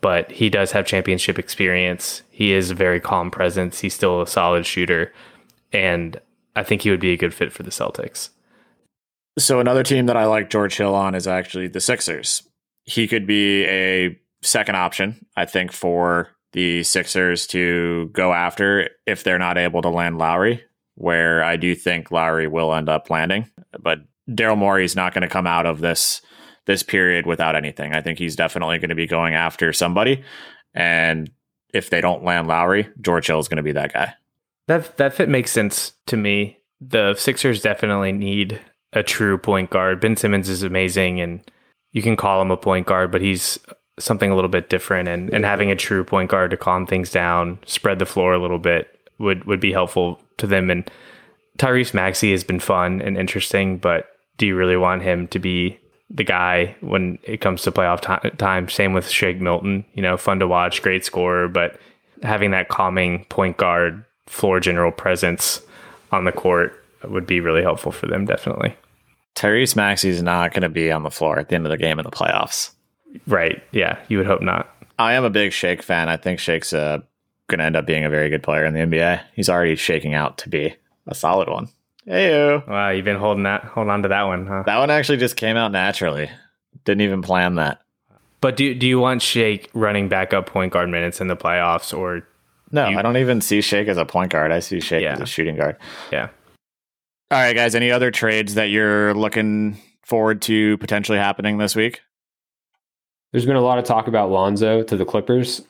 [0.00, 2.22] but he does have championship experience.
[2.30, 3.80] He is a very calm presence.
[3.80, 5.12] He's still a solid shooter.
[5.72, 6.20] And
[6.54, 8.30] I think he would be a good fit for the Celtics.
[9.38, 12.42] So another team that I like George Hill on is actually the Sixers.
[12.84, 19.24] He could be a second option, I think, for the Sixers to go after if
[19.24, 20.62] they're not able to land Lowry,
[20.96, 23.48] where I do think Lowry will end up landing.
[23.78, 26.20] But Daryl Morey is not going to come out of this
[26.64, 27.94] this period without anything.
[27.94, 30.24] I think he's definitely going to be going after somebody.
[30.74, 31.30] And
[31.72, 34.14] if they don't land Lowry, George Hill is going to be that guy.
[34.66, 36.58] That that fit makes sense to me.
[36.80, 38.60] The Sixers definitely need
[38.92, 40.00] a true point guard.
[40.00, 41.40] Ben Simmons is amazing and
[41.92, 43.58] you can call him a point guard, but he's
[43.98, 47.10] something a little bit different and, and having a true point guard to calm things
[47.10, 50.70] down, spread the floor a little bit would, would be helpful to them.
[50.70, 50.90] And
[51.58, 54.06] Tyrese Maxey has been fun and interesting, but
[54.38, 55.78] do you really want him to be
[56.10, 58.68] the guy when it comes to playoff t- time?
[58.68, 61.78] Same with Shake Milton, you know, fun to watch, great scorer, but
[62.22, 65.60] having that calming point guard floor general presence
[66.12, 68.74] on the court would be really helpful for them, definitely.
[69.34, 71.76] Tyrese Maxey is not going to be on the floor at the end of the
[71.76, 72.70] game in the playoffs.
[73.26, 73.62] Right.
[73.70, 73.98] Yeah.
[74.08, 74.68] You would hope not.
[74.98, 76.08] I am a big Shake fan.
[76.08, 77.00] I think Shake's uh,
[77.48, 79.22] going to end up being a very good player in the NBA.
[79.34, 80.74] He's already shaking out to be
[81.06, 81.68] a solid one.
[82.04, 84.62] Hey, wow, you've been holding that, hold on to that one, huh?
[84.64, 86.30] That one actually just came out naturally.
[86.84, 87.80] Didn't even plan that.
[88.40, 91.96] But do do you want Shake running back up point guard minutes in the playoffs,
[91.96, 92.26] or
[92.70, 92.88] no?
[92.88, 94.52] You, I don't even see Shake as a point guard.
[94.52, 95.14] I see Shake yeah.
[95.14, 95.76] as a shooting guard.
[96.12, 96.28] Yeah.
[97.30, 97.74] All right, guys.
[97.74, 102.02] Any other trades that you're looking forward to potentially happening this week?
[103.32, 105.62] There's been a lot of talk about Lonzo to the Clippers.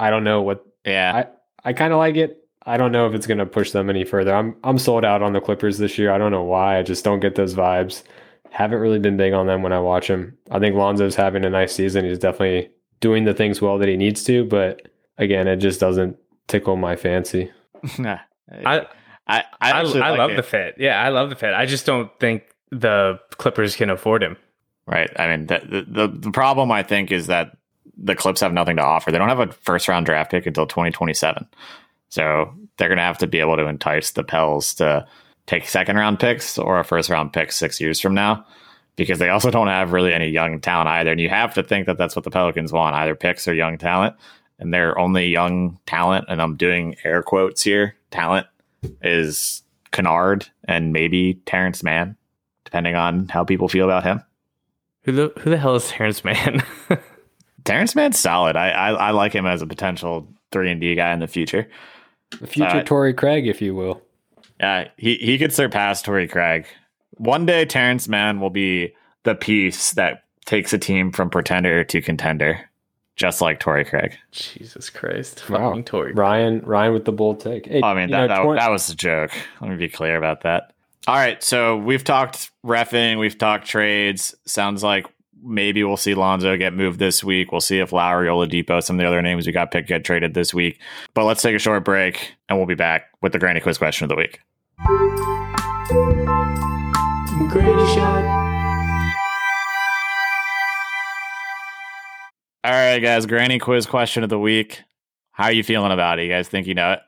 [0.00, 0.66] I don't know what.
[0.84, 1.24] Yeah,
[1.64, 2.36] I, I kind of like it.
[2.66, 4.34] I don't know if it's going to push them any further.
[4.34, 6.12] I'm I'm sold out on the Clippers this year.
[6.12, 6.78] I don't know why.
[6.78, 8.02] I just don't get those vibes.
[8.50, 10.36] Haven't really been big on them when I watch them.
[10.50, 12.04] I think Lonzo's having a nice season.
[12.04, 14.88] He's definitely doing the things well that he needs to, but
[15.18, 16.16] again, it just doesn't
[16.48, 17.50] tickle my fancy.
[17.98, 18.20] I
[18.64, 18.86] I
[19.26, 20.36] I, I, I like love it.
[20.36, 20.74] the fit.
[20.78, 21.54] Yeah, I love the fit.
[21.54, 24.36] I just don't think the Clippers can afford him.
[24.86, 25.10] Right.
[25.16, 27.56] I mean, the, the the problem I think is that
[28.02, 29.12] the Clips have nothing to offer.
[29.12, 31.46] They don't have a first round draft pick until 2027.
[32.08, 35.06] So they're going to have to be able to entice the Pels to
[35.46, 38.44] take second round picks or a first round pick six years from now
[38.96, 41.10] because they also don't have really any young talent either.
[41.10, 43.78] And you have to think that that's what the Pelicans want either picks or young
[43.78, 44.16] talent.
[44.58, 48.46] And their only young talent, and I'm doing air quotes here, talent
[49.02, 52.16] is Kennard and maybe Terrence Mann,
[52.64, 54.22] depending on how people feel about him.
[55.04, 56.62] Who the who the hell is Terrence Mann?
[57.64, 58.56] Terrence Mann's solid.
[58.56, 61.68] I, I, I like him as a potential three and D guy in the future.
[62.40, 64.02] The future uh, Torrey Craig, if you will.
[64.58, 66.66] Yeah, he he could surpass Torrey Craig.
[67.16, 68.94] One day, Terrence Mann will be
[69.24, 72.70] the piece that takes a team from pretender to contender
[73.20, 74.16] just like Torrey Craig.
[74.32, 75.48] Jesus Christ.
[75.50, 75.78] Wow.
[75.84, 76.14] Torrey.
[76.14, 77.66] Ryan, Ryan with the bold take.
[77.66, 79.30] Hey, I mean, that, know, that, that was a joke.
[79.60, 80.72] Let me be clear about that.
[81.06, 81.42] All right.
[81.42, 84.34] So we've talked refing, we've talked trades.
[84.46, 85.06] Sounds like
[85.42, 87.52] maybe we'll see Lonzo get moved this week.
[87.52, 90.34] We'll see if Lowry, Oladipo, some of the other names we got picked get traded
[90.34, 90.80] this week.
[91.14, 94.04] But let's take a short break and we'll be back with the Granny Quiz question
[94.04, 94.40] of the week.
[97.48, 98.40] Granny shot.
[102.62, 103.24] All right, guys.
[103.24, 104.82] Granny quiz question of the week.
[105.32, 106.24] How are you feeling about it?
[106.24, 107.00] You guys think you know it?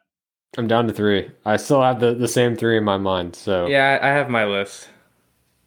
[0.57, 1.30] I'm down to three.
[1.45, 3.37] I still have the, the same three in my mind.
[3.37, 4.89] So yeah, I have my list.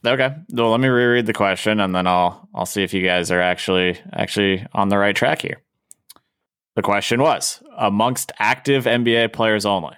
[0.05, 0.35] Okay.
[0.51, 3.41] Well, let me reread the question, and then I'll I'll see if you guys are
[3.41, 5.61] actually actually on the right track here.
[6.75, 9.95] The question was: amongst active NBA players only,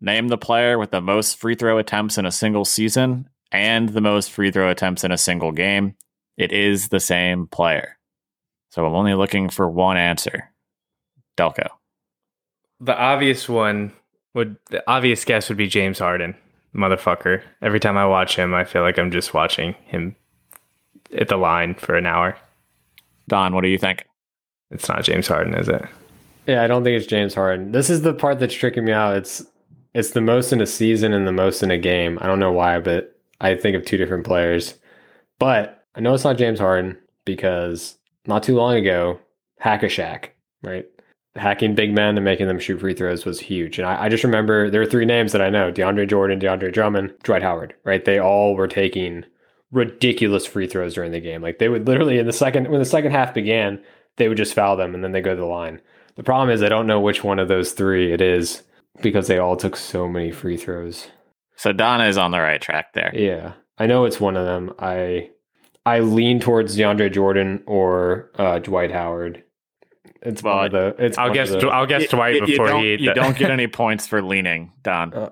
[0.00, 4.00] name the player with the most free throw attempts in a single season and the
[4.00, 5.96] most free throw attempts in a single game
[6.36, 7.98] It is the same player.
[8.70, 10.50] So I'm only looking for one answer.
[11.36, 11.68] Delco.
[12.80, 13.92] The obvious one
[14.34, 16.36] would the obvious guess would be James Harden,
[16.74, 17.42] motherfucker.
[17.62, 20.16] Every time I watch him, I feel like I'm just watching him
[21.16, 22.36] at the line for an hour.
[23.28, 24.06] Don, what do you think?
[24.70, 25.84] It's not James Harden, is it?
[26.46, 27.72] Yeah, I don't think it's James Harden.
[27.72, 29.16] This is the part that's tricking me out.
[29.16, 29.44] It's
[29.92, 32.18] it's the most in a season and the most in a game.
[32.20, 34.74] I don't know why, but I think of two different players.
[35.38, 39.18] But I know it's not James Harden because not too long ago,
[39.58, 40.28] Hack a Shaq,
[40.62, 40.86] right?
[41.36, 43.78] Hacking big men and making them shoot free throws was huge.
[43.78, 46.72] And I, I just remember there are three names that I know DeAndre Jordan, DeAndre
[46.72, 48.04] Drummond, Dwight Howard, right?
[48.04, 49.24] They all were taking
[49.70, 51.42] ridiculous free throws during the game.
[51.42, 53.80] Like they would literally in the second when the second half began,
[54.16, 55.80] they would just foul them and then they go to the line.
[56.16, 58.62] The problem is I don't know which one of those three it is
[59.00, 61.06] because they all took so many free throws.
[61.56, 63.12] So Donna is on the right track there.
[63.14, 64.74] Yeah, I know it's one of them.
[64.78, 65.30] I
[65.86, 69.44] I lean towards DeAndre Jordan or uh, Dwight Howard.
[70.22, 70.94] It's one of the.
[70.98, 73.50] It's I'll guess the- I'll guess Dwight You- you before don't, he you don't get
[73.58, 75.12] any points for leaning, Don.
[75.14, 75.30] Uh,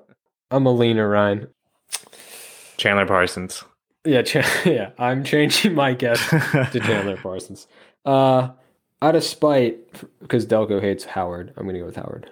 [0.50, 1.48] I'm a leaner, Ryan.
[2.76, 3.64] Chandler Parsons.
[4.04, 4.36] Yeah, Ch-
[4.66, 4.90] yeah.
[4.98, 7.66] I'm changing my guess to Chandler Parsons.
[8.04, 8.50] Uh,
[9.02, 9.78] out of spite,
[10.20, 12.30] because Delco hates Howard, I'm gonna go with Howard.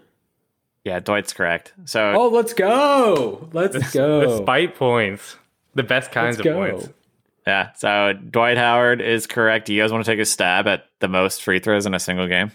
[0.85, 1.75] yeah, Dwight's correct.
[1.85, 3.49] So Oh, let's go!
[3.53, 4.31] Let's go!
[4.31, 5.37] The spite points.
[5.75, 6.71] The best kinds Let's of go.
[6.79, 6.89] points.
[7.47, 9.67] Yeah, so Dwight Howard is correct.
[9.67, 12.01] Do You guys want to take a stab at the most free throws in a
[12.01, 12.51] single game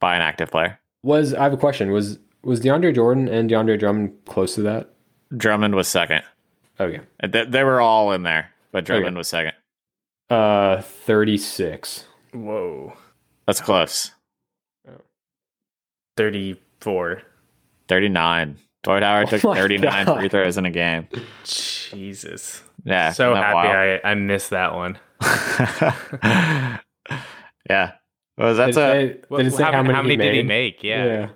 [0.00, 0.78] by an active player?
[1.02, 1.90] Was I have a question?
[1.90, 4.90] Was was DeAndre Jordan and DeAndre Drummond close to that?
[5.36, 6.22] Drummond was second.
[6.80, 7.00] Okay.
[7.26, 9.18] They, they were all in there, but Drummond Okay.
[9.18, 9.52] was second.
[10.30, 12.04] Uh, 36.
[12.32, 12.94] Whoa.
[13.46, 14.10] That's close.
[16.16, 17.22] 34.
[17.88, 18.58] 39.
[18.82, 20.18] Dwight Howard Oh took 39 God.
[20.18, 21.06] free throws in a game.
[21.44, 22.62] Jesus.
[22.84, 23.12] Yeah.
[23.12, 24.98] so isn't happy I, I missed that one.
[27.68, 27.92] yeah.
[28.36, 29.00] Well, that's did a.
[29.00, 30.82] it say, did it say how, many, he did he make?
[30.82, 31.28] Yeah.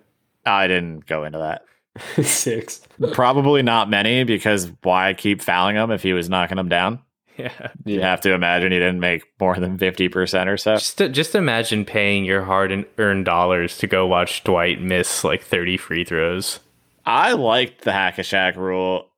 [0.45, 1.63] I didn't go into that.
[2.25, 2.81] Six.
[3.13, 7.01] Probably not many because why keep fouling him if he was knocking them down?
[7.37, 7.71] Yeah.
[7.85, 10.77] You have to imagine he didn't make more than 50% or so.
[10.77, 15.43] Just, just imagine paying your hard and earned dollars to go watch Dwight miss like
[15.43, 16.61] 30 free throws.
[17.05, 19.11] I liked the hack a Shaq rule.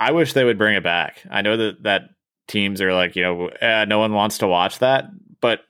[0.00, 1.22] It, I wish they would bring it back.
[1.30, 2.02] I know that that
[2.46, 5.06] teams are like, you know, eh, no one wants to watch that,
[5.40, 5.60] but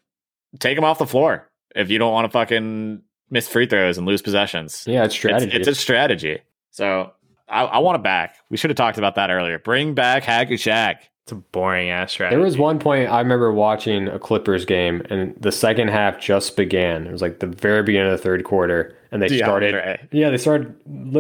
[0.58, 4.06] take them off the floor if you don't want to fucking miss free throws and
[4.06, 4.84] lose possessions.
[4.86, 5.56] Yeah, it's strategy.
[5.56, 6.40] It's, it's a strategy.
[6.70, 7.12] So
[7.48, 8.36] I, I want it back.
[8.50, 9.58] We should have talked about that earlier.
[9.58, 10.98] Bring back hack a Shaq.
[11.24, 12.36] It's a boring ass strategy.
[12.36, 16.56] there was one point I remember watching a Clippers game, and the second half just
[16.56, 17.06] began.
[17.06, 20.08] It was like the very beginning of the third quarter, and they started.
[20.10, 20.74] Yeah, they started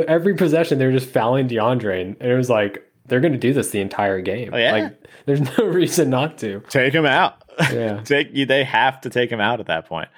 [0.08, 0.78] every possession.
[0.78, 3.80] They were just fouling DeAndre, and it was like they're going to do this the
[3.80, 4.50] entire game.
[4.52, 4.72] Oh, yeah?
[4.72, 6.60] Like, there's no reason not to.
[6.68, 7.42] Take him out.
[7.72, 8.00] Yeah.
[8.04, 8.46] take you.
[8.46, 10.08] They have to take him out at that point.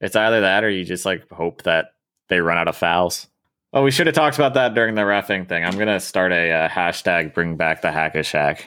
[0.00, 1.92] It's either that or you just like hope that
[2.28, 3.26] they run out of fouls.
[3.72, 5.64] Oh, we should have talked about that during the refing thing.
[5.64, 8.62] I'm gonna start a uh, hashtag Bring back the hack a Shaq.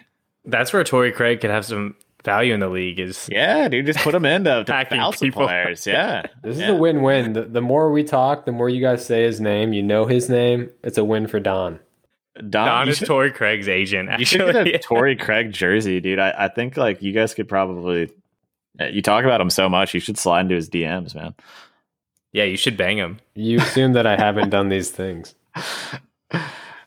[0.46, 3.00] That's where Torrey Craig could have some value in the league.
[3.00, 5.46] Is Yeah, dude, just put him in to, to Hacking foul some people.
[5.46, 5.86] players.
[5.88, 6.66] Yeah, This Yeah.
[6.66, 7.34] is a win-win.
[7.34, 9.74] The, the more we talk, the more you guys say his name.
[9.74, 10.70] You know his name.
[10.84, 11.80] It's a win for Don.
[12.36, 14.10] Don, Don you is should, Torrey Craig's agent.
[14.20, 16.20] you should get a Torrey Craig jersey, dude.
[16.20, 18.10] I, I think like you guys could probably.
[18.82, 21.36] uh, You talk about him so much, you should slide into his DMs, man.
[22.32, 23.20] yeah, you should bang him.
[23.36, 25.36] You assume that I haven't done these things.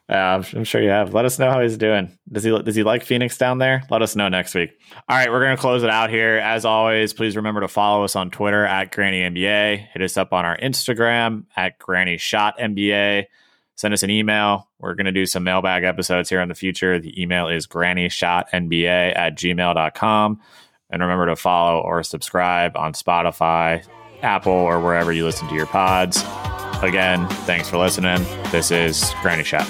[0.09, 1.14] Yeah, I'm, I'm sure you have.
[1.14, 2.16] Let us know how he's doing.
[2.30, 3.82] Does he does he like Phoenix down there?
[3.90, 4.70] Let us know next week.
[5.09, 6.36] All right, we're gonna close it out here.
[6.38, 9.78] As always, please remember to follow us on Twitter at Granny NBA.
[9.92, 13.24] Hit us up on our Instagram at Granny Shot NBA.
[13.77, 14.68] Send us an email.
[14.79, 16.99] We're gonna do some mailbag episodes here in the future.
[16.99, 20.41] The email is grannyshotnba at gmail.com.
[20.91, 23.85] And remember to follow or subscribe on Spotify,
[24.22, 26.22] Apple, or wherever you listen to your pods.
[26.83, 28.22] Again, thanks for listening.
[28.51, 29.66] This is Granny Shot.